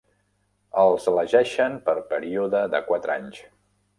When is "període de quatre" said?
2.13-3.19